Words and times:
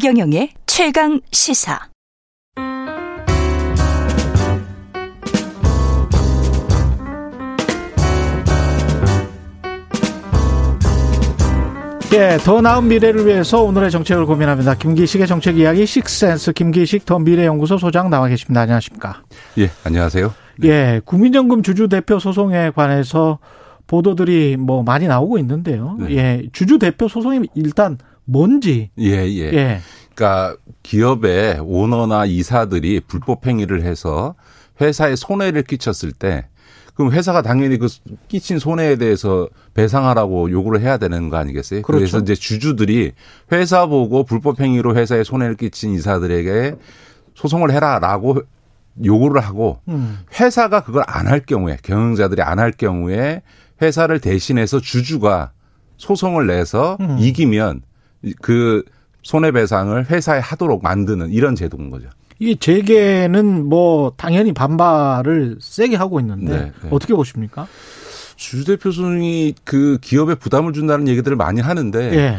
최경영의 0.00 0.50
최강 0.64 1.20
시사. 1.32 1.76
예, 12.14 12.38
더 12.44 12.60
나은 12.60 12.86
미래를 12.86 13.26
위해서 13.26 13.60
오늘의 13.64 13.90
정책을 13.90 14.24
고민합니다. 14.24 14.74
김기식의 14.74 15.26
정책 15.26 15.58
이야기 15.58 15.84
식센스 15.84 16.52
김기식 16.52 17.04
더 17.04 17.18
미래연구소 17.18 17.78
소장 17.78 18.08
나와 18.08 18.28
계십니다. 18.28 18.60
안녕하십니까? 18.60 19.24
예, 19.58 19.68
안녕하세요. 19.82 20.32
네. 20.58 20.68
예, 20.68 21.00
국민연금 21.04 21.64
주주 21.64 21.88
대표 21.88 22.20
소송에 22.20 22.70
관해서 22.70 23.40
보도들이 23.88 24.58
뭐 24.58 24.84
많이 24.84 25.08
나오고 25.08 25.38
있는데요. 25.38 25.96
네. 25.98 26.16
예, 26.16 26.42
주주 26.52 26.78
대표 26.78 27.08
소송이 27.08 27.48
일단 27.56 27.98
뭔지. 28.28 28.90
예, 28.98 29.26
예. 29.26 29.52
예. 29.54 29.80
그러니까 30.14 30.56
기업의 30.82 31.60
오너나 31.62 32.26
이사들이 32.26 33.00
불법 33.06 33.46
행위를 33.46 33.82
해서 33.82 34.34
회사에 34.80 35.16
손해를 35.16 35.62
끼쳤을 35.62 36.12
때 36.12 36.46
그럼 36.94 37.12
회사가 37.12 37.42
당연히 37.42 37.78
그 37.78 37.86
끼친 38.26 38.58
손해에 38.58 38.96
대해서 38.96 39.48
배상하라고 39.74 40.50
요구를 40.50 40.80
해야 40.80 40.96
되는 40.98 41.28
거 41.30 41.36
아니겠어요? 41.36 41.82
그렇죠. 41.82 42.00
그래서 42.00 42.18
이제 42.18 42.34
주주들이 42.34 43.12
회사 43.52 43.86
보고 43.86 44.24
불법 44.24 44.60
행위로 44.60 44.94
회사에 44.96 45.22
손해를 45.24 45.56
끼친 45.56 45.94
이사들에게 45.94 46.74
소송을 47.36 47.70
해라라고 47.70 48.42
요구를 49.04 49.40
하고 49.40 49.78
음. 49.88 50.18
회사가 50.40 50.82
그걸 50.82 51.04
안 51.06 51.28
할 51.28 51.40
경우에 51.40 51.78
경영자들이 51.82 52.42
안 52.42 52.58
할 52.58 52.72
경우에 52.72 53.42
회사를 53.80 54.18
대신해서 54.18 54.80
주주가 54.80 55.52
소송을 55.98 56.48
내서 56.48 56.96
음. 57.00 57.16
이기면 57.20 57.82
그 58.40 58.82
손해배상을 59.22 60.10
회사에 60.10 60.40
하도록 60.40 60.82
만드는 60.82 61.30
이런 61.30 61.54
제도인 61.54 61.90
거죠. 61.90 62.08
이 62.40 62.56
재계는 62.56 63.68
뭐 63.68 64.12
당연히 64.16 64.52
반발을 64.52 65.58
세게 65.60 65.96
하고 65.96 66.20
있는데 66.20 66.52
네, 66.52 66.72
네. 66.82 66.88
어떻게 66.90 67.14
보십니까? 67.14 67.66
주주대표 68.36 68.92
소송이 68.92 69.54
그 69.64 69.98
기업에 70.00 70.36
부담을 70.36 70.72
준다는 70.72 71.08
얘기들을 71.08 71.36
많이 71.36 71.60
하는데 71.60 72.14
예. 72.14 72.38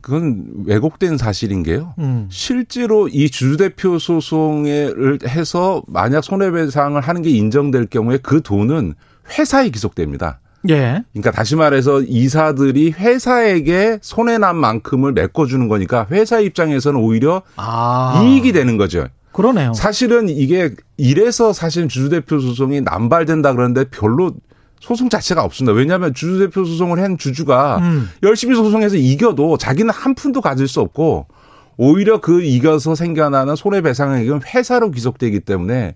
그건 0.00 0.46
왜곡된 0.64 1.18
사실인 1.18 1.62
게요. 1.62 1.94
음. 1.98 2.26
실제로 2.30 3.06
이 3.08 3.28
주주대표 3.28 3.98
소송을 3.98 5.18
해서 5.26 5.82
만약 5.86 6.24
손해배상을 6.24 6.98
하는 6.98 7.22
게 7.22 7.28
인정될 7.28 7.86
경우에 7.86 8.18
그 8.22 8.40
돈은 8.40 8.94
회사에 9.38 9.68
기속됩니다. 9.68 10.40
예. 10.68 11.02
그러니까 11.12 11.30
다시 11.30 11.56
말해서 11.56 12.02
이사들이 12.02 12.92
회사에게 12.92 13.98
손해 14.02 14.38
난 14.38 14.56
만큼을 14.56 15.12
메꿔주는 15.12 15.68
거니까 15.68 16.06
회사 16.10 16.38
입장에서는 16.38 17.00
오히려 17.00 17.42
아. 17.56 18.22
이익이 18.22 18.52
되는 18.52 18.76
거죠. 18.76 19.06
그러네요. 19.32 19.72
사실은 19.74 20.28
이게 20.28 20.74
이래서 20.96 21.52
사실 21.52 21.88
주주대표 21.88 22.40
소송이 22.40 22.80
남발된다 22.82 23.54
그러는데 23.54 23.84
별로 23.84 24.32
소송 24.80 25.08
자체가 25.08 25.44
없습니다. 25.44 25.74
왜냐하면 25.74 26.14
주주대표 26.14 26.64
소송을 26.64 27.00
한 27.00 27.16
주주가 27.16 27.78
음. 27.78 28.10
열심히 28.22 28.54
소송해서 28.54 28.96
이겨도 28.96 29.58
자기는 29.58 29.92
한 29.92 30.14
푼도 30.14 30.40
가질 30.40 30.66
수 30.68 30.80
없고 30.80 31.26
오히려 31.82 32.20
그 32.20 32.42
이겨서 32.42 32.94
생겨나는 32.94 33.56
손해배상액은 33.56 34.42
회사로 34.54 34.90
귀속되기 34.90 35.40
때문에 35.40 35.94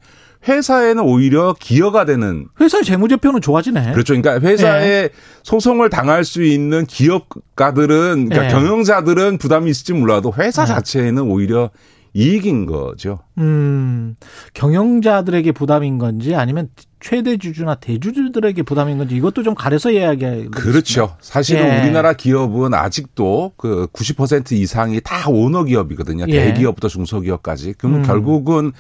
회사에는 0.49 1.03
오히려 1.03 1.55
기여가 1.61 2.07
되는 2.07 2.47
회사의 2.59 2.85
재무제표는 2.85 3.43
좋아지네. 3.43 3.93
그렇죠. 3.93 4.15
그러니까 4.19 4.41
회사에 4.41 5.03
네. 5.03 5.09
소송을 5.43 5.91
당할 5.91 6.25
수 6.25 6.43
있는 6.43 6.87
기업가들은 6.87 8.31
그러니까 8.31 8.43
네. 8.43 8.49
경영자들은 8.49 9.37
부담이 9.37 9.71
있을지 9.71 9.93
몰라도 9.93 10.33
회사 10.39 10.65
네. 10.65 10.69
자체에는 10.69 11.23
오히려 11.23 11.71
이익인 12.15 12.65
거죠. 12.65 13.19
음. 13.37 14.17
경영자들에게 14.55 15.53
부담인 15.53 15.99
건지 15.99 16.35
아니면 16.35 16.69
최대 17.05 17.37
주주나 17.37 17.75
대주주들에게 17.75 18.63
부담인 18.63 18.97
건지 18.97 19.15
이것도 19.15 19.43
좀 19.43 19.55
가려서 19.55 19.91
이야기해 19.91 20.47
그렇죠. 20.47 21.15
사실은 21.21 21.69
예. 21.69 21.83
우리나라 21.83 22.15
기업은 22.15 22.73
아직도 22.73 23.53
그 23.59 23.89
90% 23.93 24.53
이상이 24.53 25.03
다 25.03 25.29
오너 25.29 25.65
기업이거든요. 25.65 26.25
예. 26.29 26.47
대기업부터 26.47 26.89
중소기업까지. 26.89 27.75
그럼 27.75 27.97
음. 27.97 28.03
결국은 28.05 28.73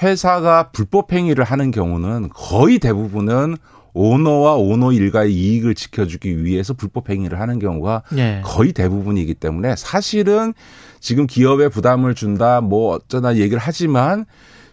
회사가 0.00 0.70
불법 0.70 1.12
행위를 1.12 1.44
하는 1.44 1.70
경우는 1.70 2.30
거의 2.32 2.78
대부분은 2.78 3.58
오너와 3.92 4.54
오너 4.54 4.92
일가의 4.92 5.34
이익을 5.34 5.74
지켜주기 5.74 6.46
위해서 6.46 6.72
불법 6.72 7.10
행위를 7.10 7.40
하는 7.40 7.58
경우가 7.58 8.04
예. 8.16 8.40
거의 8.42 8.72
대부분이기 8.72 9.34
때문에 9.34 9.76
사실은 9.76 10.54
지금 10.98 11.26
기업에 11.26 11.68
부담을 11.68 12.14
준다 12.14 12.62
뭐 12.62 12.94
어쩌나 12.94 13.36
얘기를 13.36 13.58
하지만 13.58 14.24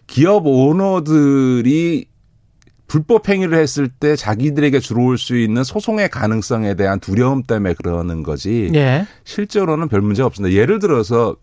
기업 0.08 0.48
오너들이 0.48 2.13
불법 2.94 3.28
행위를 3.28 3.58
했을 3.58 3.90
때 3.90 4.16
자기들에게 4.16 4.78
들어올 4.78 5.18
수 5.18 5.36
있는 5.36 5.64
소송의 5.64 6.10
가능성에 6.10 6.76
대한 6.76 7.00
두려움 7.00 7.42
때문에 7.42 7.74
그러는 7.74 8.22
거지. 8.22 8.70
예. 8.76 9.08
실제로는 9.24 9.88
별 9.88 10.02
문제 10.02 10.22
없습니다. 10.22 10.54
예를 10.54 10.78
들어서 10.78 11.36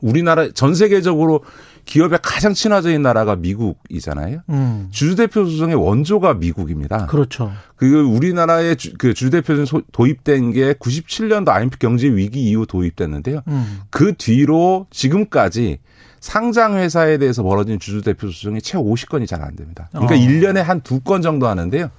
우리나라 0.00 0.50
전 0.52 0.74
세계적으로 0.74 1.42
기업에 1.84 2.18
가장 2.22 2.52
친화적인 2.52 3.00
나라가 3.00 3.34
미국이잖아요. 3.36 4.40
음. 4.50 4.88
주주대표 4.90 5.46
소송의 5.46 5.74
원조가 5.74 6.34
미국입니다. 6.34 7.06
그렇죠. 7.06 7.50
그 7.76 8.02
우리나라의 8.02 8.76
주, 8.76 8.92
그 8.98 9.14
주주대표 9.14 9.56
소송 9.56 9.82
도입된 9.92 10.52
게 10.52 10.74
97년도 10.74 11.48
IMF 11.48 11.78
경제 11.78 12.08
위기 12.08 12.42
이후 12.50 12.66
도입됐는데요. 12.66 13.40
음. 13.48 13.80
그 13.90 14.14
뒤로 14.18 14.86
지금까지 14.90 15.78
상장 16.20 16.76
회사에 16.76 17.16
대해서 17.16 17.42
벌어진 17.42 17.78
주주대표 17.78 18.28
소송이 18.30 18.60
채 18.60 18.76
50건이 18.76 19.26
잘 19.26 19.42
안 19.42 19.56
됩니다. 19.56 19.88
그러니까 19.92 20.14
어. 20.14 20.18
1년에 20.18 20.56
한 20.62 20.82
두 20.82 21.00
건 21.00 21.22
정도 21.22 21.46
하는데요. 21.46 21.90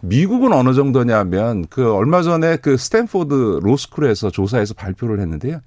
미국은 0.00 0.52
어느 0.52 0.74
정도냐면 0.74 1.64
그 1.70 1.92
얼마 1.92 2.22
전에 2.22 2.56
그 2.58 2.76
스탠포드 2.76 3.60
로스쿨에서 3.62 4.30
조사해서 4.30 4.74
발표를 4.74 5.18
했는데요. 5.18 5.60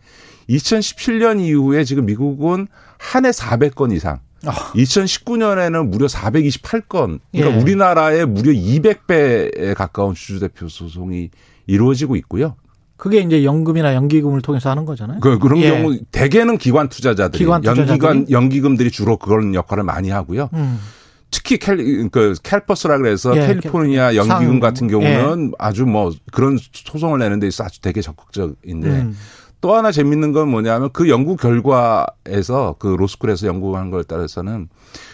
2017년 0.49 1.39
이후에 1.41 1.83
지금 1.83 2.05
미국은 2.05 2.67
한 2.97 3.25
해 3.25 3.31
400건 3.31 3.93
이상. 3.93 4.19
어. 4.45 4.51
2019년에는 4.75 5.87
무려 5.87 6.07
428건. 6.07 7.19
그러니까 7.31 7.57
예. 7.57 7.61
우리나라의 7.61 8.25
무려 8.25 8.51
200배에 8.51 9.73
가까운 9.75 10.13
주주대표 10.13 10.67
소송이 10.69 11.29
이루어지고 11.65 12.15
있고요. 12.17 12.55
그게 12.95 13.19
이제 13.19 13.43
연금이나 13.43 13.93
연기금을 13.93 14.41
통해서 14.41 14.69
하는 14.71 14.85
거잖아요. 14.85 15.19
그, 15.19 15.37
그런 15.37 15.59
예. 15.59 15.69
경우 15.69 15.97
대개는 16.11 16.57
기관 16.57 16.89
투자자들이 16.89 17.43
기관? 17.43 17.63
연기관 17.63 18.29
연기금들이 18.29 18.89
주로 18.89 19.17
그런 19.17 19.53
역할을 19.53 19.83
많이 19.83 20.09
하고요. 20.09 20.49
음. 20.53 20.79
특히 21.29 21.57
캘, 21.57 21.75
그 22.09 22.35
캘퍼스라 22.41 22.97
그래서 22.97 23.35
예, 23.35 23.47
캘리포니아 23.47 24.15
연기금 24.15 24.47
상, 24.47 24.59
같은 24.61 24.87
경우는 24.87 25.47
예. 25.47 25.51
아주 25.59 25.85
뭐 25.85 26.11
그런 26.31 26.57
소송을 26.71 27.19
내는 27.19 27.39
데 27.39 27.47
있어 27.47 27.65
아주 27.65 27.81
되게 27.81 28.01
적극적인데 28.01 28.87
음. 28.89 29.15
또 29.59 29.75
하나 29.75 29.91
재밌는 29.91 30.31
건 30.31 30.49
뭐냐면 30.49 30.89
그 30.93 31.09
연구 31.09 31.35
결과에서 31.35 32.75
그 32.79 32.87
로스쿨에서 32.87 33.47
연구한 33.47 33.89
걸 33.89 34.03
따라서는 34.03 34.69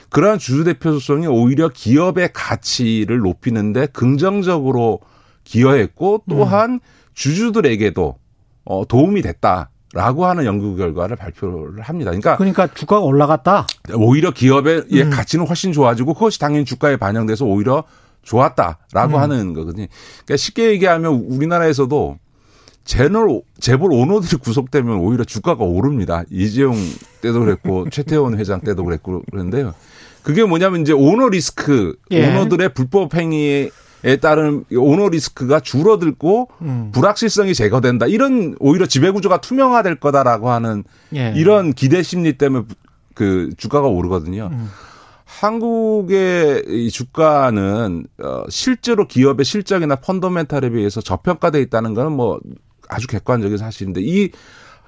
그러한 0.09 0.37
주주 0.37 0.63
대표 0.63 0.91
소송이 0.91 1.27
오히려 1.27 1.69
기업의 1.69 2.31
가치를 2.33 3.19
높이는데 3.19 3.87
긍정적으로 3.87 4.99
기여했고 5.43 6.23
또한 6.29 6.73
음. 6.73 6.79
주주들에게도 7.13 8.17
어 8.65 8.85
도움이 8.85 9.21
됐다. 9.21 9.69
라고 9.95 10.25
하는 10.25 10.45
연구 10.45 10.75
결과를 10.75 11.15
발표를 11.15 11.81
합니다. 11.81 12.09
그러니까 12.09 12.35
그러니까 12.37 12.65
주가가 12.65 13.03
올라갔다. 13.03 13.67
오히려 13.93 14.31
기업의 14.31 14.85
음. 14.91 15.09
가치는 15.11 15.45
훨씬 15.45 15.71
좋아지고 15.71 16.15
그것이 16.15 16.39
당연히 16.39 16.65
주가에 16.65 16.97
반영돼서 16.97 17.45
오히려 17.45 17.83
좋았다라고 18.23 19.17
음. 19.17 19.21
하는 19.21 19.53
거거든요. 19.53 19.85
그러니까 20.25 20.37
쉽게 20.37 20.71
얘기하면 20.71 21.13
우리나라에서도 21.29 22.17
제널 22.85 23.41
재벌 23.59 23.91
오너들이 23.91 24.37
구속되면 24.37 24.97
오히려 24.99 25.23
주가가 25.23 25.63
오릅니다. 25.63 26.23
이재용 26.29 26.75
때도 27.21 27.39
그랬고 27.41 27.87
최태원 27.91 28.37
회장 28.37 28.61
때도 28.61 28.83
그랬고 28.83 29.23
그런데요. 29.31 29.73
그게 30.21 30.43
뭐냐면 30.43 30.81
이제 30.81 30.93
오너 30.93 31.29
리스크, 31.29 31.95
예. 32.11 32.29
오너들의 32.29 32.73
불법 32.73 33.13
행위에 33.13 33.69
따른 34.21 34.65
오너 34.73 35.09
리스크가 35.09 35.59
줄어들고 35.59 36.49
음. 36.61 36.91
불확실성이 36.93 37.53
제거된다. 37.53 38.05
이런 38.05 38.55
오히려 38.59 38.85
지배 38.85 39.11
구조가 39.11 39.41
투명화될 39.41 39.95
거다라고 39.99 40.49
하는 40.49 40.83
예. 41.15 41.33
이런 41.35 41.73
기대 41.73 42.03
심리 42.03 42.37
때문에 42.37 42.65
그 43.13 43.49
주가가 43.57 43.87
오르거든요. 43.87 44.49
음. 44.51 44.69
한국의 45.25 46.63
이 46.67 46.89
주가는 46.89 48.05
어 48.19 48.43
실제로 48.49 49.07
기업의 49.07 49.43
실적이나 49.43 49.95
펀더멘탈에 49.97 50.69
비해서 50.69 51.01
저평가돼 51.01 51.59
있다는 51.61 51.93
거는 51.93 52.11
뭐 52.13 52.39
아주 52.93 53.07
객관적인 53.07 53.57
사실인데 53.57 54.01
이, 54.01 54.29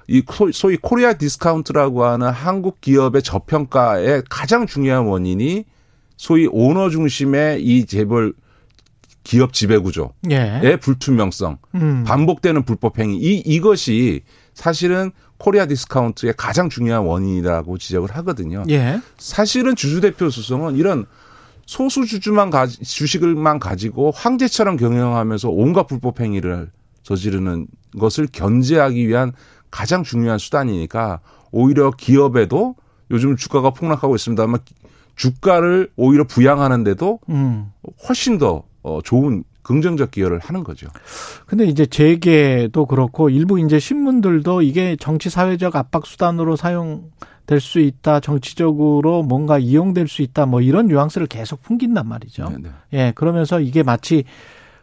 이 0.08 0.22
소위 0.52 0.76
Korea 0.76 1.14
discount라고 1.14 2.04
하는 2.04 2.30
한국 2.30 2.80
기업의 2.80 3.22
저평가의 3.22 4.24
가장 4.30 4.66
중요한 4.66 5.06
원인이 5.06 5.64
소위 6.16 6.48
오너 6.50 6.90
중심의 6.90 7.62
이 7.62 7.86
재벌 7.86 8.34
기업 9.24 9.52
지배 9.52 9.76
구조의 9.78 10.10
예. 10.30 10.78
불투명성, 10.80 11.58
음. 11.74 12.04
반복되는 12.06 12.62
불법 12.62 12.98
행위 13.00 13.16
이 13.16 13.42
이것이 13.44 14.22
사실은 14.54 15.10
Korea 15.38 15.66
discount의 15.66 16.34
가장 16.36 16.68
중요한 16.68 17.02
원인이라고 17.04 17.76
지적을 17.76 18.14
하거든요. 18.16 18.62
예. 18.70 19.00
사실은 19.18 19.74
주주 19.74 20.00
대표 20.00 20.30
소송은 20.30 20.76
이런 20.76 21.06
소수 21.66 22.06
주주만 22.06 22.50
가지, 22.50 22.82
주식을만 22.84 23.58
가지고 23.58 24.12
황제처럼 24.12 24.76
경영하면서 24.76 25.50
온갖 25.50 25.88
불법 25.88 26.20
행위를 26.20 26.70
저지르는 27.06 27.68
것을 27.98 28.26
견제하기 28.30 29.06
위한 29.08 29.32
가장 29.70 30.02
중요한 30.02 30.38
수단이니까 30.38 31.20
오히려 31.52 31.92
기업에도 31.92 32.74
요즘 33.12 33.36
주가가 33.36 33.70
폭락하고 33.70 34.16
있습니다만 34.16 34.60
주가를 35.14 35.90
오히려 35.96 36.24
부양하는데도 36.24 37.20
음. 37.28 37.72
훨씬 38.08 38.38
더 38.38 38.64
어, 38.82 39.00
좋은 39.02 39.44
긍정적 39.62 40.10
기여를 40.10 40.40
하는 40.40 40.64
거죠. 40.64 40.88
근데 41.46 41.64
이제 41.66 41.86
재계도 41.86 42.86
그렇고 42.86 43.30
일부 43.30 43.58
이제 43.60 43.78
신문들도 43.78 44.62
이게 44.62 44.96
정치 44.98 45.30
사회적 45.30 45.74
압박 45.74 46.06
수단으로 46.06 46.56
사용될 46.56 47.60
수 47.60 47.80
있다. 47.80 48.20
정치적으로 48.20 49.22
뭔가 49.22 49.58
이용될 49.58 50.08
수 50.08 50.22
있다. 50.22 50.46
뭐 50.46 50.60
이런 50.60 50.86
뉘앙스를 50.86 51.26
계속 51.28 51.62
풍긴단 51.62 52.06
말이죠. 52.06 52.48
네네. 52.50 52.68
예, 52.92 53.12
그러면서 53.14 53.60
이게 53.60 53.82
마치 53.82 54.24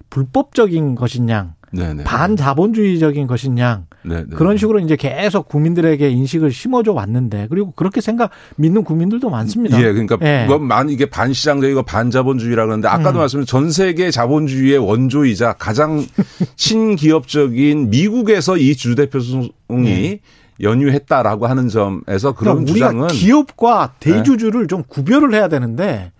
불법적인 0.10 0.96
것이냐, 0.96 1.56
네네. 1.74 2.04
반자본주의적인 2.04 3.26
것이냐 3.26 3.86
네네. 4.04 4.26
그런 4.36 4.58
식으로 4.58 4.80
이제 4.80 4.96
계속 4.96 5.48
국민들에게 5.48 6.08
인식을 6.08 6.52
심어줘 6.52 6.94
왔는데 6.94 7.48
그리고 7.50 7.72
그렇게 7.72 8.00
생각 8.00 8.30
믿는 8.58 8.84
국민들도 8.84 9.30
많습니다. 9.30 9.80
예, 9.80 9.92
그러니까 9.92 10.18
예. 10.22 10.46
그건 10.48 10.68
만 10.68 10.90
이게 10.90 11.08
반시장적이고 11.08 11.84
반자본주의라 11.84 12.66
그러는데 12.66 12.88
아까도 12.88 13.18
음. 13.18 13.22
말씀드린 13.22 13.46
전 13.48 13.72
세계 13.72 14.12
자본주의의 14.12 14.78
원조이자 14.78 15.54
가장 15.54 16.06
친기업적인 16.56 17.90
미국에서 17.90 18.58
이 18.58 18.76
주대표 18.76 19.20
소송이 19.20 20.20
연유했다라고 20.62 21.48
하는 21.48 21.70
점에서 21.70 22.34
그런 22.34 22.66
네. 22.66 22.72
그러니까 22.72 22.72
우리가 22.72 22.90
주장은 22.90 23.08
네. 23.08 23.14
기업과 23.16 23.94
대주주를 24.00 24.68
좀 24.68 24.84
구별을 24.88 25.34
해야 25.34 25.48
되는데 25.48 26.12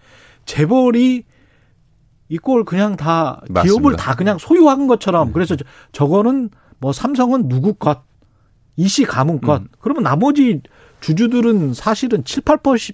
재벌이 0.46 1.24
이걸 2.34 2.64
그냥 2.66 2.96
다 2.98 3.42
맞습니다. 3.50 3.62
기업을 3.64 3.96
다 3.96 4.16
그냥 4.16 4.38
소유한 4.40 4.88
것처럼 4.88 5.32
그래서 5.34 5.56
저- 5.56 5.64
저거는 5.92 6.50
뭐 6.80 6.92
삼성은 6.92 7.48
누구 7.48 7.74
것, 7.76 8.02
이씨 8.76 9.04
가문 9.06 9.40
것. 9.40 9.62
음. 9.62 9.68
그러면 9.80 10.04
나머지 10.04 10.62
주주들은 11.00 11.74
사실은 11.76 12.24
7, 12.26 12.42
8%, 12.44 12.94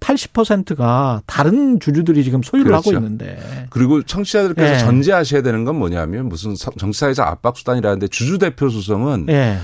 80%가 0.00 1.22
다른 1.26 1.80
주주들이 1.80 2.24
지금 2.24 2.42
소유를 2.42 2.70
그렇죠. 2.72 2.90
하고 2.90 2.98
있는데. 2.98 3.66
그리고 3.70 4.02
청취자들께서 4.02 4.74
예. 4.74 4.78
전제하셔야 4.78 5.40
되는 5.42 5.64
건 5.64 5.78
뭐냐면 5.78 6.28
무슨 6.28 6.54
서- 6.56 6.72
정치사회적 6.78 7.26
압박 7.26 7.56
수단이라는데 7.56 8.08
주주대표 8.08 8.68
소송은 8.68 9.26
예. 9.30 9.56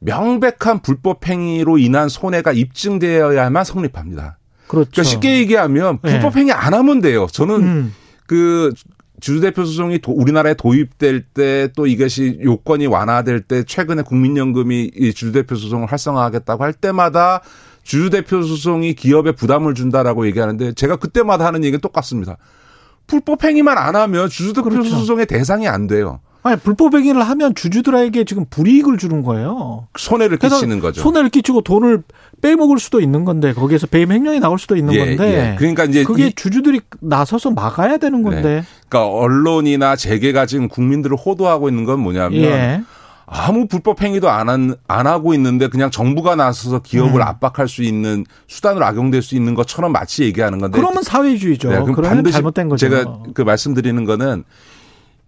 명백한 0.00 0.80
불법 0.82 1.26
행위로 1.26 1.76
인한 1.78 2.08
손해가 2.08 2.52
입증되어야만 2.52 3.64
성립합니다. 3.64 4.38
그렇죠. 4.66 4.90
그러니까 4.92 5.02
쉽게 5.10 5.38
얘기하면 5.40 5.98
예. 6.06 6.10
불법 6.10 6.36
행위 6.36 6.52
안 6.52 6.72
하면 6.74 7.00
돼요. 7.02 7.26
저는 7.30 7.54
음. 7.62 7.94
그 8.26 8.72
주주대표 9.20 9.64
소송이 9.64 10.00
도- 10.00 10.12
우리나라에 10.12 10.54
도입될 10.54 11.22
때 11.22 11.68
또 11.74 11.86
이것이 11.86 12.38
요건이 12.42 12.86
완화될 12.86 13.40
때 13.42 13.62
최근에 13.64 14.02
국민연금이 14.02 14.90
이 14.94 15.12
주주대표 15.14 15.54
소송을 15.54 15.86
활성화하겠다고 15.90 16.62
할 16.62 16.72
때마다 16.74 17.40
주주대표 17.82 18.42
소송이 18.42 18.94
기업에 18.94 19.32
부담을 19.32 19.74
준다라고 19.74 20.26
얘기하는데 20.26 20.72
제가 20.74 20.96
그때마다 20.96 21.46
하는 21.46 21.64
얘기는 21.64 21.80
똑같습니다. 21.80 22.36
불법 23.06 23.44
행위만 23.44 23.78
안 23.78 23.94
하면 23.96 24.28
주주대표 24.28 24.68
그렇죠. 24.68 24.90
소송의 24.90 25.26
대상이 25.26 25.66
안 25.68 25.86
돼요. 25.86 26.20
아니 26.46 26.56
불법 26.60 26.94
행위를 26.94 27.22
하면 27.22 27.56
주주들에게 27.56 28.22
지금 28.22 28.44
불이익을 28.48 28.98
주는 28.98 29.22
거예요. 29.22 29.88
손해를 29.98 30.38
끼치는 30.38 30.78
거죠. 30.78 31.00
손해를 31.00 31.28
끼치고 31.28 31.62
돈을 31.62 32.04
빼먹을 32.40 32.78
수도 32.78 33.00
있는 33.00 33.24
건데 33.24 33.52
거기에서 33.52 33.88
배임 33.88 34.12
횡령이 34.12 34.38
나올 34.38 34.56
수도 34.56 34.76
있는 34.76 34.94
예, 34.94 34.98
건데 34.98 35.52
예. 35.52 35.56
그러니까 35.58 35.84
이제 35.84 36.04
그게 36.04 36.28
이- 36.28 36.32
주주들이 36.32 36.82
나서서 37.00 37.50
막아야 37.50 37.96
되는 37.96 38.22
건데 38.22 38.62
그러니까 38.88 39.12
언론이나 39.12 39.96
재계가 39.96 40.46
지금 40.46 40.68
국민들을 40.68 41.16
호도하고 41.16 41.68
있는 41.68 41.84
건 41.84 41.98
뭐냐면 41.98 42.40
예. 42.40 42.82
아무 43.28 43.66
불법 43.66 44.00
행위도 44.02 44.30
안, 44.30 44.48
한, 44.48 44.76
안 44.86 45.08
하고 45.08 45.34
있는데 45.34 45.66
그냥 45.66 45.90
정부가 45.90 46.36
나서서 46.36 46.78
기업을 46.82 47.20
음. 47.20 47.22
압박할 47.22 47.66
수 47.66 47.82
있는 47.82 48.24
수단으로 48.46 48.84
악용될 48.84 49.20
수 49.20 49.34
있는 49.34 49.56
것처럼 49.56 49.90
마치 49.90 50.22
얘기하는 50.22 50.60
건데 50.60 50.78
그러면 50.78 51.02
사회주의죠. 51.02 51.70
네, 51.70 51.80
그럼 51.80 52.02
반드시 52.02 52.34
잘못된 52.34 52.68
거죠. 52.68 52.88
제가 52.88 53.18
그 53.34 53.42
말씀드리는 53.42 54.04
거는 54.04 54.44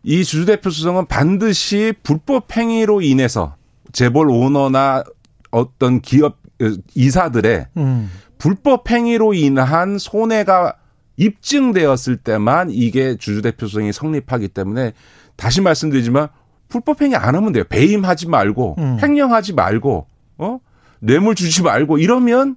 이 0.03 0.25
주주대표 0.25 0.71
수성은 0.71 1.07
반드시 1.07 1.93
불법 2.03 2.57
행위로 2.57 3.03
인해서 3.03 3.57
재벌 3.93 4.31
오너나 4.31 5.05
어떤 5.51 6.01
기업 6.01 6.39
어, 6.61 6.67
이사들의 6.95 7.67
음. 7.77 8.11
불법 8.39 8.91
행위로 8.91 9.35
인한 9.35 9.99
손해가 9.99 10.75
입증되었을 11.17 12.19
때만 12.19 12.71
이게 12.71 13.17
주주대표 13.17 13.67
소송이 13.67 13.93
성립하기 13.93 14.49
때문에 14.49 14.93
다시 15.37 15.61
말씀드리지만 15.61 16.29
불법 16.69 17.03
행위 17.03 17.17
안 17.17 17.35
하면 17.35 17.53
돼요. 17.53 17.65
배임하지 17.69 18.29
말고 18.29 18.77
음. 18.79 18.99
횡령하지 19.03 19.55
말고 19.55 20.07
어 20.39 20.61
뇌물 21.01 21.35
주지 21.35 21.63
말고 21.63 21.99
이러면 21.99 22.57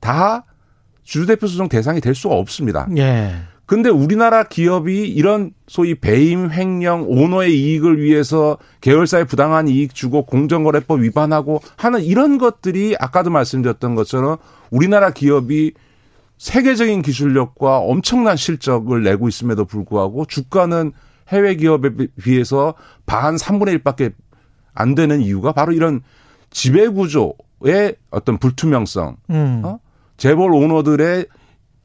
다 0.00 0.44
주주대표 1.02 1.46
소송 1.46 1.68
대상이 1.68 2.00
될 2.00 2.14
수가 2.14 2.34
없습니다. 2.34 2.88
예. 2.96 3.34
근데 3.66 3.88
우리나라 3.88 4.44
기업이 4.44 5.08
이런 5.08 5.52
소위 5.68 5.94
배임, 5.94 6.50
횡령, 6.50 7.06
오너의 7.08 7.58
이익을 7.58 8.00
위해서 8.00 8.58
계열사에 8.82 9.24
부당한 9.24 9.68
이익 9.68 9.94
주고 9.94 10.26
공정거래법 10.26 11.00
위반하고 11.00 11.60
하는 11.76 12.02
이런 12.02 12.36
것들이 12.36 12.94
아까도 12.98 13.30
말씀드렸던 13.30 13.94
것처럼 13.94 14.36
우리나라 14.70 15.10
기업이 15.10 15.72
세계적인 16.36 17.02
기술력과 17.02 17.78
엄청난 17.78 18.36
실적을 18.36 19.02
내고 19.02 19.28
있음에도 19.28 19.64
불구하고 19.64 20.26
주가는 20.26 20.92
해외 21.28 21.54
기업에 21.54 22.08
비해서 22.22 22.74
반 23.06 23.36
3분의 23.36 23.82
1밖에 23.82 24.12
안 24.74 24.94
되는 24.94 25.20
이유가 25.22 25.52
바로 25.52 25.72
이런 25.72 26.02
지배 26.50 26.88
구조의 26.88 27.96
어떤 28.10 28.38
불투명성, 28.38 29.16
음. 29.30 29.62
어? 29.64 29.78
재벌 30.16 30.52
오너들의 30.52 31.26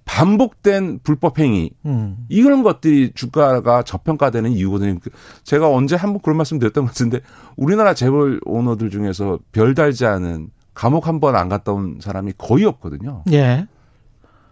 반복된 0.10 1.00
불법 1.04 1.38
행위 1.38 1.70
음. 1.86 2.18
이런 2.30 2.64
것들이 2.64 3.12
주가가 3.14 3.84
저평가되는 3.84 4.52
이유거든요. 4.52 4.98
그 5.02 5.12
제가 5.44 5.70
언제 5.70 5.96
한번 5.96 6.20
그런 6.24 6.36
말씀 6.36 6.58
드렸던 6.58 6.86
것 6.86 6.90
같은데 6.90 7.20
우리나라 7.56 7.94
재벌 7.94 8.40
오너들 8.44 8.90
중에서 8.90 9.38
별 9.52 9.76
달지 9.76 10.08
않은 10.08 10.50
감옥 10.74 11.08
한 11.08 11.20
번 11.20 11.36
안 11.36 11.48
갔다 11.48 11.74
온 11.74 12.00
사람이 12.02 12.34
거의 12.40 12.66
없거든요. 12.66 13.24
예. 13.32 13.68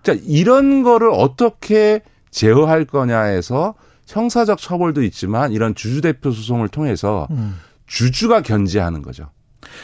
자, 0.04 0.14
이런 0.26 0.84
거를 0.84 1.10
어떻게 1.12 2.02
제어할 2.30 2.86
거냐에서 2.86 3.74
형사적 4.06 4.60
처벌도 4.60 5.02
있지만 5.04 5.52
이런 5.54 5.74
주주 5.74 6.02
대표 6.02 6.30
소송을 6.32 6.68
통해서 6.70 7.28
음. 7.32 7.56
주주가 7.88 8.42
견제하는 8.42 9.02
거죠. 9.02 9.32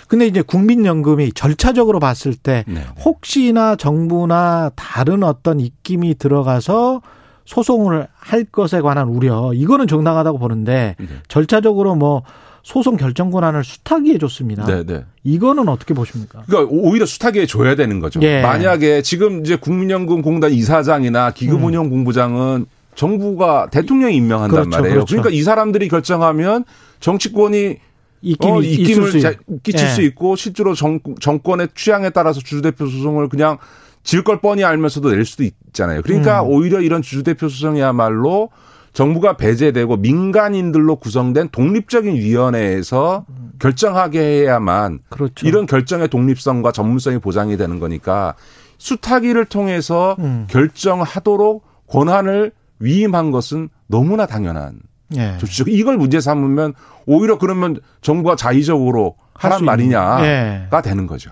근데 0.07 0.27
이제 0.27 0.41
국민연금이 0.41 1.31
절차적으로 1.33 1.99
봤을 1.99 2.35
때 2.35 2.63
네. 2.67 2.81
혹시나 3.03 3.75
정부나 3.75 4.71
다른 4.75 5.23
어떤 5.23 5.59
입김이 5.59 6.15
들어가서 6.15 7.01
소송을 7.45 8.07
할 8.13 8.43
것에 8.45 8.81
관한 8.81 9.07
우려 9.07 9.51
이거는 9.53 9.87
정당하다고 9.87 10.39
보는데 10.39 10.95
네. 10.99 11.07
절차적으로 11.27 11.95
뭐 11.95 12.23
소송 12.63 12.95
결정 12.95 13.29
권한을 13.29 13.63
수탁해 13.65 14.17
줬습니다. 14.17 14.65
네, 14.65 14.85
네. 14.85 15.03
이거는 15.23 15.67
어떻게 15.67 15.93
보십니까? 15.93 16.43
그러니까 16.47 16.71
오히려 16.73 17.05
수탁에 17.05 17.45
줘야 17.45 17.75
되는 17.75 17.99
거죠. 17.99 18.21
예. 18.21 18.41
만약에 18.41 19.01
지금 19.01 19.41
이제 19.41 19.57
국민연금공단 19.57 20.51
이사장이나 20.51 21.31
기금운용본부장은 21.31 22.65
정부가 22.95 23.67
대통령이 23.69 24.15
임명한단 24.15 24.49
음. 24.49 24.69
그렇죠, 24.69 24.69
말이에요. 24.69 24.93
그렇죠. 24.93 25.15
그러니까 25.15 25.29
이 25.31 25.41
사람들이 25.41 25.89
결정하면 25.89 26.63
정치권이 27.01 27.77
입김이 28.23 28.51
어, 28.51 28.61
입김을 28.61 29.11
수 29.11 29.35
끼칠 29.61 29.85
예. 29.85 29.89
수 29.89 30.01
있고 30.01 30.35
실제로 30.35 30.73
정, 30.73 30.99
정권의 31.19 31.69
취향에 31.75 32.09
따라서 32.09 32.39
주주대표 32.39 32.87
소송을 32.87 33.29
그냥 33.29 33.57
질걸 34.03 34.39
뻔히 34.41 34.63
알면서도 34.63 35.11
낼 35.11 35.25
수도 35.25 35.43
있잖아요. 35.43 36.01
그러니까 36.01 36.41
음. 36.41 36.49
오히려 36.49 36.81
이런 36.81 37.01
주주대표 37.01 37.49
소송이야말로 37.49 38.49
정부가 38.93 39.37
배제되고 39.37 39.97
민간인들로 39.97 40.97
구성된 40.97 41.49
독립적인 41.51 42.15
위원회에서 42.15 43.25
결정하게 43.59 44.19
해야만 44.19 44.99
그렇죠. 45.09 45.47
이런 45.47 45.65
결정의 45.65 46.07
독립성과 46.07 46.71
전문성이 46.71 47.17
보장이 47.17 47.57
되는 47.57 47.79
거니까 47.79 48.35
수탁위를 48.77 49.45
통해서 49.45 50.15
음. 50.19 50.45
결정하도록 50.49 51.63
권한을 51.87 52.51
위임한 52.79 53.31
것은 53.31 53.69
너무나 53.87 54.25
당연한 54.25 54.79
예. 55.15 55.37
조치죠. 55.39 55.65
이걸 55.67 55.97
문제 55.97 56.19
삼으면 56.19 56.73
오히려 57.05 57.37
그러면 57.37 57.79
정부가 58.01 58.35
자의적으로 58.35 59.15
하란. 59.33 59.65
말이냐가 59.65 60.25
예. 60.25 60.67
되는 60.83 61.07
거죠. 61.07 61.31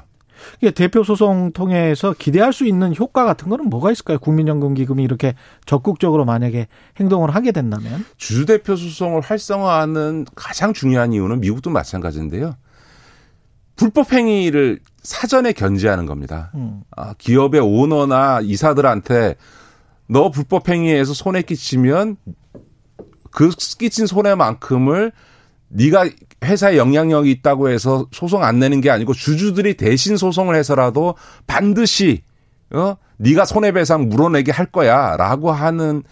이게 0.59 0.71
대표 0.71 1.03
소송 1.03 1.51
통해서 1.51 2.13
기대할 2.17 2.51
수 2.53 2.65
있는 2.65 2.95
효과 2.95 3.25
같은 3.25 3.49
거는 3.49 3.69
뭐가 3.69 3.91
있을까요? 3.91 4.19
국민연금 4.19 4.73
기금이 4.73 5.03
이렇게 5.03 5.35
적극적으로 5.65 6.25
만약에 6.25 6.67
행동을 6.99 7.33
하게 7.33 7.51
된다면 7.51 8.05
주주대표 8.17 8.75
소송을 8.75 9.21
활성화하는 9.21 10.25
가장 10.35 10.73
중요한 10.73 11.13
이유는 11.13 11.41
미국도 11.41 11.69
마찬가지인데요. 11.69 12.55
불법 13.75 14.13
행위를 14.13 14.79
사전에 15.01 15.53
견제하는 15.53 16.05
겁니다. 16.05 16.51
음. 16.55 16.81
아, 16.95 17.13
기업의 17.17 17.61
오너나 17.61 18.41
이사들한테 18.41 19.35
너 20.07 20.29
불법 20.29 20.69
행위에서 20.69 21.13
손해 21.13 21.41
끼치면 21.41 22.17
그 23.31 23.49
끼친 23.49 24.05
손해만큼을 24.05 25.11
네가 25.69 26.05
회사에 26.43 26.77
영향력이 26.77 27.31
있다고 27.31 27.69
해서 27.69 28.07
소송 28.11 28.43
안 28.43 28.59
내는 28.59 28.81
게 28.81 28.89
아니고 28.89 29.13
주주들이 29.13 29.75
대신 29.75 30.17
소송을 30.17 30.55
해서라도 30.55 31.15
반드시 31.47 32.23
어 32.71 32.97
네가 33.17 33.45
손해배상 33.45 34.09
물어내게 34.09 34.51
할 34.51 34.65
거야라고 34.65 35.51
하는 35.51 36.03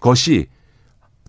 것이 0.00 0.46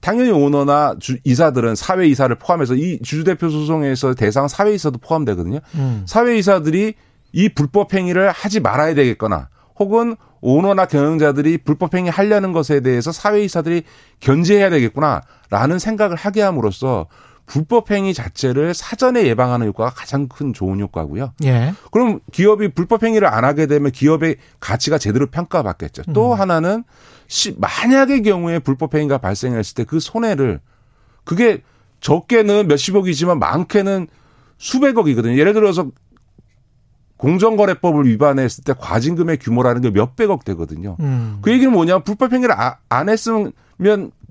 당연히 0.02 0.32
오너나 0.32 0.96
주, 1.00 1.18
이사들은 1.24 1.76
사회 1.76 2.08
이사를 2.08 2.34
포함해서 2.38 2.76
이 2.76 3.00
주주 3.02 3.24
대표 3.24 3.50
소송에서 3.50 4.14
대상 4.14 4.48
사회 4.48 4.74
이사도 4.74 5.00
포함되거든요. 5.00 5.60
음. 5.76 6.04
사회 6.08 6.38
이사들이 6.38 6.94
이 7.34 7.50
불법 7.50 7.94
행위를 7.94 8.32
하지 8.32 8.60
말아야 8.60 8.96
되겠거나 8.96 9.50
혹은 9.78 10.16
오너나 10.42 10.86
경영자들이 10.86 11.60
불법 11.60 11.96
행위 11.96 12.10
하려는 12.10 12.52
것에 12.54 12.80
대해서 12.82 13.12
사회이사들이 13.12 13.84
견제해야 14.20 14.70
되겠구나라는 14.70 15.80
생각을 15.80 16.16
하게 16.16 16.42
함으로써 16.42 17.08
불법 17.46 17.90
행위 17.90 18.14
자체를 18.14 18.76
사전에 18.76 19.26
예방하는 19.26 19.66
효과가 19.68 19.90
가장 19.90 20.28
큰 20.28 20.54
좋은 20.54 20.80
효과고요. 20.80 21.34
예. 21.46 21.74
그럼 21.92 22.20
기업이 22.32 22.70
불법 22.70 23.04
행위를 23.04 23.28
안 23.28 23.44
하게 23.44 23.66
되면 23.66 23.92
기업의 23.92 24.36
가치가 24.60 25.00
제대로 25.00 25.26
평가받겠죠. 25.26 26.04
또 26.14 26.34
음. 26.34 26.40
하나는 26.40 26.84
시, 27.28 27.56
만약의 27.58 28.22
경우에 28.22 28.60
불법 28.60 28.94
행위가 28.94 29.18
발생했을 29.18 29.76
때 29.76 29.84
그 29.84 30.00
손해를 30.00 30.60
그게 31.24 31.64
적게는 32.02 32.68
몇십억이지만 32.68 33.40
많게는 33.40 34.08
수백억이거든요. 34.58 35.38
예를 35.38 35.54
들어서 35.54 35.90
공정거래법을 37.20 38.06
위반했을 38.08 38.64
때 38.64 38.74
과징금의 38.78 39.38
규모라는 39.38 39.82
게 39.82 39.90
몇백억 39.92 40.46
되거든요. 40.46 40.96
음. 41.02 41.40
그 41.42 41.52
얘기는 41.52 41.72
뭐냐? 41.72 42.00
불법 42.00 42.32
행위를 42.34 42.56
아- 42.60 42.78
안 42.88 43.10
했으면 43.10 43.52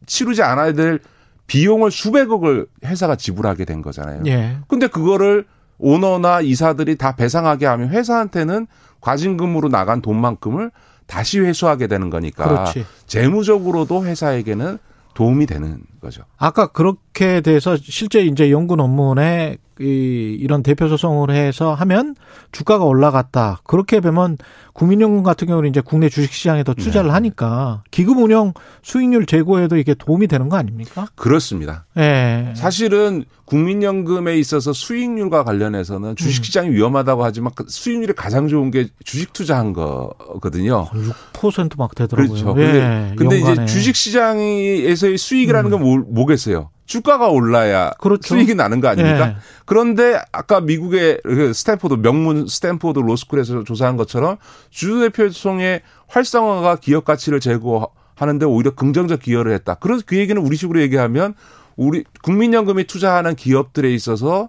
치르지 0.07 0.43
않아야 0.43 0.73
될 0.73 0.99
비용을 1.47 1.91
수백억을 1.91 2.67
회사가 2.85 3.17
지불하게 3.17 3.67
된 3.67 3.83
거잖아요. 3.83 4.23
예. 4.27 4.57
근데 4.69 4.87
그거를 4.87 5.45
오너나 5.79 6.41
이사들이 6.41 6.97
다 6.97 7.15
배상하게 7.15 7.67
하면 7.67 7.91
회사한테는 7.91 8.67
과징금으로 9.01 9.69
나간 9.69 10.01
돈만큼을 10.01 10.71
다시 11.07 11.41
회수하게 11.41 11.87
되는 11.89 12.09
거니까 12.11 12.49
그렇지. 12.49 12.87
재무적으로도 13.07 14.05
회사에게는 14.05 14.79
도움이 15.15 15.47
되는 15.47 15.81
거죠. 16.01 16.23
아까 16.37 16.69
그렇게 16.69 17.41
돼서 17.41 17.77
실제 17.77 18.23
이제 18.23 18.51
연구 18.51 18.77
논문에 18.77 19.59
이 19.81 20.37
이런 20.41 20.63
대표 20.63 20.89
소송을 20.89 21.31
해서 21.31 21.75
하면 21.75 22.17
주가가 22.51 22.85
올라갔다. 22.85 23.61
그렇게 23.65 24.01
보면 24.01 24.37
국민연금 24.73 25.23
같은 25.23 25.47
경우는 25.47 25.71
이제 25.71 25.81
국내 25.81 26.09
주식 26.09 26.33
시장에도 26.33 26.75
투자를 26.75 27.09
네. 27.09 27.13
하니까 27.15 27.83
기금 27.91 28.23
운용 28.23 28.53
수익률 28.83 29.27
제고에도 29.27 29.77
이게 29.77 29.95
도움이 29.95 30.27
되는 30.27 30.49
거 30.49 30.57
아닙니까? 30.57 31.09
그렇습니다. 31.15 31.87
예. 31.97 32.53
사실은 32.57 33.25
국민연금에 33.45 34.37
있어서 34.39 34.73
수익률과 34.73 35.43
관련해서는 35.43 36.11
음. 36.11 36.15
주식시장이 36.17 36.71
위험하다고 36.71 37.25
하지만 37.25 37.53
그 37.55 37.65
수익률이 37.67 38.13
가장 38.13 38.47
좋은 38.47 38.71
게 38.71 38.89
주식 39.05 39.33
투자한 39.33 39.73
거거든요. 39.73 40.87
6%막 41.33 41.95
되더라고요. 41.95 42.55
그렇죠. 42.55 42.61
예. 42.61 43.15
근데, 43.17 43.41
근데 43.41 43.53
이제. 43.53 43.67
주식시장에서의 43.67 45.19
수익이라는 45.19 45.71
건 45.71 45.81
뭐, 45.81 45.88
뭐겠어요? 45.97 46.71
주가가 46.87 47.29
올라야 47.29 47.91
그렇죠. 48.01 48.35
수익이 48.35 48.55
나는 48.55 48.81
거 48.81 48.89
아닙니까? 48.89 49.29
예. 49.29 49.37
그런데 49.67 50.19
아까 50.33 50.61
미국의 50.61 51.21
그 51.23 51.53
스탠포드 51.53 51.95
명문 51.95 52.47
스탠포드 52.47 52.99
로스쿨에서 52.99 53.65
조사한 53.65 53.97
것처럼 53.97 54.39
주주대표소송의 54.71 55.83
활성화가 56.07 56.77
기업 56.77 57.05
가치를 57.05 57.41
제고하는데 57.41 58.47
오히려 58.47 58.75
긍정적 58.75 59.21
기여를 59.21 59.53
했다. 59.53 59.75
그래서 59.75 60.03
그 60.07 60.17
얘기는 60.17 60.41
우리식으로 60.41 60.81
얘기하면 60.81 61.35
우리 61.77 62.05
국민연금이 62.23 62.85
투자하는 62.85 63.37
기업들에 63.37 63.93
있어서 63.93 64.49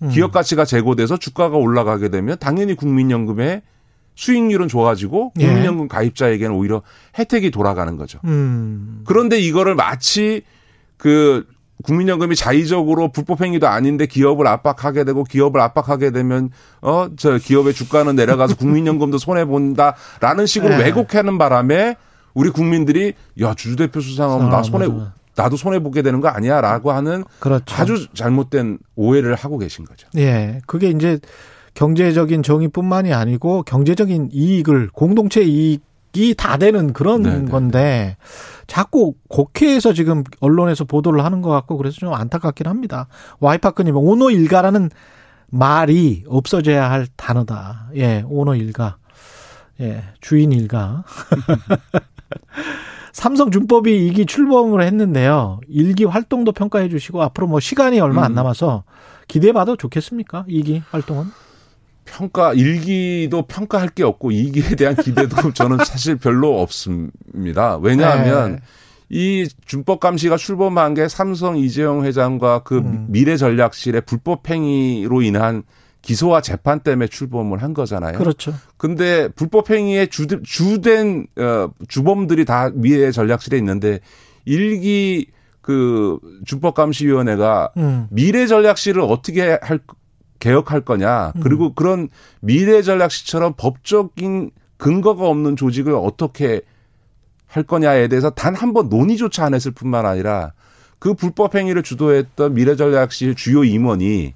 음. 0.00 0.08
기업 0.08 0.32
가치가 0.32 0.64
제고돼서 0.64 1.18
주가가 1.18 1.58
올라가게 1.58 2.08
되면 2.08 2.38
당연히 2.40 2.74
국민연금의 2.74 3.60
수익률은 4.14 4.68
좋아지고 4.68 5.32
예. 5.40 5.46
국민연금 5.46 5.88
가입자에게는 5.88 6.54
오히려 6.54 6.82
혜택이 7.18 7.50
돌아가는 7.50 7.96
거죠. 7.96 8.18
음. 8.24 9.02
그런데 9.06 9.38
이거를 9.38 9.74
마치 9.74 10.42
그 10.96 11.46
국민연금이 11.82 12.36
자의적으로 12.36 13.10
불법 13.10 13.40
행위도 13.42 13.66
아닌데 13.66 14.06
기업을 14.06 14.46
압박하게 14.46 15.02
되고 15.04 15.24
기업을 15.24 15.60
압박하게 15.60 16.12
되면 16.12 16.50
어 16.80 17.08
저 17.16 17.38
기업의 17.38 17.74
주가는 17.74 18.14
내려가서 18.14 18.54
국민연금도 18.56 19.18
손해 19.18 19.44
본다라는 19.44 20.46
식으로 20.46 20.76
네. 20.76 20.84
왜곡하는 20.84 21.38
바람에 21.38 21.96
우리 22.34 22.50
국민들이 22.50 23.14
야 23.40 23.54
주주 23.54 23.76
대표 23.76 24.00
수상하면 24.00 24.48
나 24.50 24.58
아, 24.58 24.62
손해 24.62 24.86
맞아. 24.86 25.12
나도 25.34 25.56
손해 25.56 25.80
보게 25.80 26.02
되는 26.02 26.20
거 26.20 26.28
아니야라고 26.28 26.92
하는 26.92 27.24
그렇죠. 27.40 27.74
아주 27.74 28.06
잘못된 28.14 28.78
오해를 28.94 29.34
하고 29.34 29.58
계신 29.58 29.84
거죠. 29.84 30.06
예. 30.16 30.60
그게 30.66 30.90
이제 30.90 31.18
경제적인 31.74 32.42
정의뿐만이 32.42 33.12
아니고 33.12 33.62
경제적인 33.62 34.30
이익을 34.32 34.90
공동체 34.92 35.42
이익이 35.42 36.34
다 36.36 36.56
되는 36.56 36.92
그런 36.92 37.22
네, 37.22 37.38
네, 37.38 37.50
건데 37.50 38.16
자꾸 38.66 39.14
국회에서 39.28 39.92
지금 39.92 40.24
언론에서 40.40 40.84
보도를 40.84 41.24
하는 41.24 41.42
것 41.42 41.50
같고 41.50 41.76
그래서 41.76 41.96
좀 41.96 42.12
안타깝긴 42.12 42.66
합니다. 42.66 43.08
와이파크님 43.40 43.96
오노 43.96 44.30
일가라는 44.30 44.90
말이 45.48 46.24
없어져야 46.28 46.90
할 46.90 47.06
단어다. 47.16 47.88
예, 47.96 48.24
오노 48.26 48.54
일가. 48.54 48.96
예, 49.80 50.02
주인 50.20 50.52
일가. 50.52 51.04
삼성 53.12 53.50
준법이 53.50 54.06
이기 54.06 54.24
출범을 54.24 54.82
했는데요. 54.82 55.60
일기 55.68 56.04
활동도 56.04 56.52
평가해 56.52 56.88
주시고 56.88 57.22
앞으로 57.22 57.46
뭐 57.46 57.60
시간이 57.60 58.00
얼마 58.00 58.24
안 58.24 58.32
음. 58.32 58.34
남아서 58.34 58.84
기대해 59.28 59.52
봐도 59.52 59.76
좋겠습니까? 59.76 60.44
이기 60.48 60.82
활동은? 60.90 61.26
평가 62.04 62.52
일기도 62.52 63.42
평가할 63.42 63.88
게 63.88 64.02
없고 64.02 64.30
이기에 64.32 64.76
대한 64.76 64.96
기대도 64.96 65.52
저는 65.54 65.78
사실 65.84 66.16
별로 66.16 66.60
없습니다. 66.60 67.78
왜냐하면 67.78 68.52
네. 68.52 68.58
이 69.08 69.46
준법 69.66 70.00
감시가 70.00 70.36
출범한 70.36 70.94
게 70.94 71.06
삼성 71.06 71.58
이재용 71.58 72.04
회장과 72.04 72.60
그 72.60 72.78
음. 72.78 73.06
미래 73.08 73.36
전략실의 73.36 74.02
불법 74.02 74.48
행위로 74.48 75.22
인한 75.22 75.64
기소와 76.00 76.40
재판 76.40 76.80
때문에 76.80 77.06
출범을 77.06 77.62
한 77.62 77.74
거잖아요. 77.74 78.18
그렇죠. 78.18 78.52
근데 78.76 79.28
불법 79.28 79.70
행위의 79.70 80.08
주, 80.08 80.26
주된 80.26 81.26
어, 81.38 81.70
주범들이 81.88 82.44
다 82.44 82.70
미래 82.74 83.12
전략실에 83.12 83.56
있는데 83.58 84.00
일기 84.44 85.28
그 85.60 86.18
준법감시위원회가 86.44 87.72
음. 87.76 88.08
미래 88.10 88.46
전략실을 88.46 89.00
어떻게 89.00 89.58
할 89.62 89.78
개혁할 90.42 90.80
거냐 90.80 91.32
음. 91.36 91.40
그리고 91.40 91.72
그런 91.72 92.08
미래 92.40 92.82
전략실처럼 92.82 93.54
법적인 93.56 94.50
근거가 94.76 95.28
없는 95.28 95.54
조직을 95.54 95.94
어떻게 95.94 96.62
할 97.46 97.62
거냐에 97.62 98.08
대해서 98.08 98.30
단 98.30 98.54
한 98.56 98.72
번 98.72 98.88
논의조차 98.88 99.44
안 99.44 99.54
했을 99.54 99.70
뿐만 99.70 100.04
아니라 100.04 100.52
그 100.98 101.14
불법 101.14 101.54
행위를 101.54 101.82
주도했던 101.84 102.54
미래 102.54 102.74
전략실 102.74 103.36
주요 103.36 103.62
임원이 103.62 104.34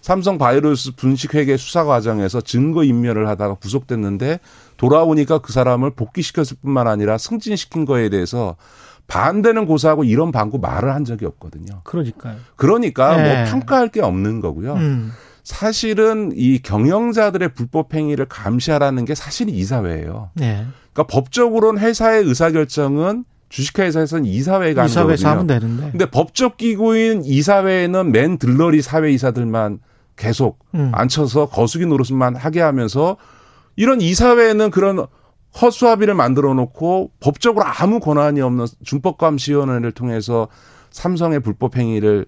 삼성 0.00 0.38
바이오로스 0.38 0.94
분식회계 0.94 1.56
수사 1.56 1.82
과정에서 1.84 2.40
증거 2.40 2.84
인멸을 2.84 3.26
하다가 3.28 3.54
구속됐는데 3.54 4.38
돌아오니까 4.76 5.38
그 5.38 5.52
사람을 5.52 5.90
복귀시켰을 5.90 6.58
뿐만 6.62 6.86
아니라 6.86 7.18
승진시킨 7.18 7.84
거에 7.84 8.08
대해서 8.10 8.54
반대는 9.08 9.66
고사하고 9.66 10.04
이런 10.04 10.30
방구 10.30 10.58
말을 10.58 10.94
한 10.94 11.04
적이 11.04 11.26
없거든요. 11.26 11.80
그러니까요. 11.82 12.36
그러니까 12.56 13.16
네. 13.16 13.42
뭐 13.42 13.50
평가할 13.50 13.88
게 13.88 14.00
없는 14.02 14.40
거고요. 14.40 14.74
음. 14.74 15.12
사실은 15.48 16.30
이 16.36 16.58
경영자들의 16.58 17.54
불법 17.54 17.94
행위를 17.94 18.26
감시하라는 18.26 19.06
게 19.06 19.14
사실은 19.14 19.54
이사회예요. 19.54 20.28
네. 20.34 20.66
그러니까 20.92 21.04
법적으로는 21.04 21.80
회사의 21.80 22.24
의사결정은 22.24 23.24
주식회사에서는 23.48 24.26
이사회가 24.26 24.82
하는 24.82 24.90
이사회에서 24.90 25.30
하면. 25.30 25.46
되는데. 25.46 25.90
근데 25.90 26.10
법적 26.10 26.58
기구인 26.58 27.22
이사회에는 27.24 28.12
맨 28.12 28.36
들러리 28.36 28.82
사회 28.82 29.10
이사들만 29.10 29.78
계속 30.16 30.58
음. 30.74 30.92
앉혀서 30.92 31.46
거수기 31.46 31.86
노릇만 31.86 32.36
하게 32.36 32.60
하면서 32.60 33.16
이런 33.74 34.02
이사회에는 34.02 34.70
그런 34.70 35.06
허수아비를 35.62 36.12
만들어 36.12 36.52
놓고 36.52 37.12
법적으로 37.20 37.64
아무 37.64 38.00
권한이 38.00 38.42
없는 38.42 38.66
준법감시위원회를 38.84 39.92
통해서 39.92 40.48
삼성의 40.90 41.40
불법 41.40 41.78
행위를 41.78 42.26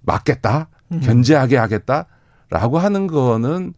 막겠다, 0.00 0.70
음. 0.90 1.00
견제하게 1.00 1.58
하겠다 1.58 2.06
라고 2.50 2.78
하는 2.78 3.06
거는 3.06 3.74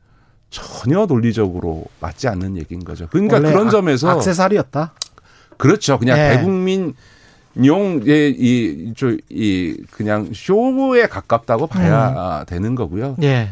전혀 0.51 1.07
논리적으로 1.07 1.85
맞지 2.01 2.29
않는 2.29 2.57
얘기인 2.57 2.85
거죠. 2.85 3.07
그러니까 3.11 3.39
그런 3.41 3.67
악- 3.69 3.71
점에서 3.71 4.09
악세사리였다. 4.11 4.95
그렇죠. 5.59 5.99
그냥 5.99 6.17
네. 6.17 6.37
대국민 6.37 6.95
용의 7.63 8.31
이, 8.39 8.95
저, 8.97 9.15
이, 9.29 9.77
그냥 9.91 10.31
쇼에 10.35 11.07
가깝다고 11.07 11.67
봐야 11.67 12.09
음. 12.11 12.15
아, 12.17 12.45
되는 12.45 12.75
거고요. 12.75 13.17
예. 13.23 13.51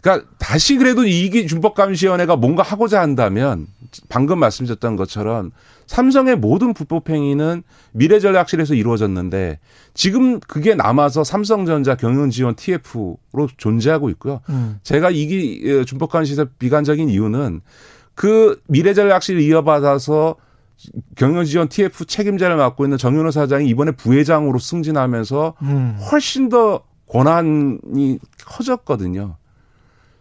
그러니까 0.00 0.26
다시 0.38 0.76
그래도 0.76 1.04
이기 1.04 1.46
준법감시위원회가 1.46 2.36
뭔가 2.36 2.62
하고자 2.62 3.00
한다면 3.00 3.66
방금 4.08 4.38
말씀드렸던 4.38 4.96
것처럼 4.96 5.50
삼성의 5.86 6.36
모든 6.36 6.72
불법 6.72 7.10
행위는 7.10 7.62
미래전략실에서 7.92 8.74
이루어졌는데 8.74 9.58
지금 9.94 10.38
그게 10.40 10.74
남아서 10.74 11.24
삼성전자 11.24 11.96
경영지원 11.96 12.54
TF로 12.54 13.18
존재하고 13.56 14.08
있고요. 14.10 14.40
음. 14.48 14.78
제가 14.82 15.10
이기 15.10 15.84
준법감시에서 15.86 16.46
비관적인 16.58 17.08
이유는 17.08 17.60
그 18.14 18.60
미래전략실 18.68 19.40
이어받아서 19.40 20.36
경영지원 21.16 21.68
TF 21.68 22.06
책임자를 22.06 22.56
맡고 22.56 22.84
있는 22.84 22.96
정윤호 22.96 23.32
사장이 23.32 23.68
이번에 23.68 23.92
부회장으로 23.92 24.58
승진하면서 24.58 25.54
음. 25.62 25.98
훨씬 26.10 26.48
더 26.48 26.82
권한이 27.08 28.18
커졌거든요. 28.46 29.36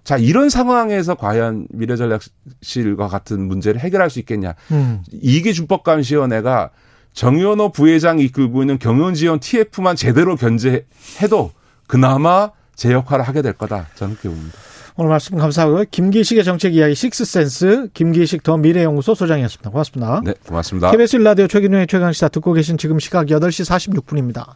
자, 0.09 0.17
이런 0.17 0.49
상황에서 0.49 1.13
과연 1.13 1.67
미래전략실과 1.69 3.07
같은 3.09 3.47
문제를 3.47 3.79
해결할 3.79 4.09
수 4.09 4.17
있겠냐. 4.17 4.55
음. 4.71 5.03
이게 5.11 5.53
준법감시위원회가 5.53 6.71
정현호 7.13 7.71
부회장이 7.73 8.23
이끌고 8.23 8.63
있는 8.63 8.79
경영지원 8.79 9.39
TF만 9.39 9.95
제대로 9.95 10.35
견제해도 10.35 11.51
그나마 11.85 12.49
제 12.75 12.91
역할을 12.91 13.23
하게 13.27 13.43
될 13.43 13.53
거다. 13.53 13.85
저는 13.93 14.15
그렇게 14.15 14.29
봅니다. 14.35 14.57
오늘 14.95 15.09
말씀 15.11 15.37
감사하고요. 15.37 15.85
김기식의 15.91 16.43
정책 16.43 16.73
이야기 16.73 16.95
식스센스 16.95 17.89
김기식 17.93 18.41
더 18.41 18.57
미래연구소 18.57 19.13
소장이었습니다. 19.13 19.69
고맙습니다. 19.69 20.21
네, 20.25 20.33
고맙습니다. 20.47 20.89
KBS 20.89 21.17
일라디오 21.17 21.45
최gin영의 21.45 21.85
최강시사 21.85 22.29
듣고 22.29 22.53
계신 22.53 22.79
지금 22.79 22.97
시각 22.97 23.27
8시 23.27 23.93
46분입니다. 23.93 24.55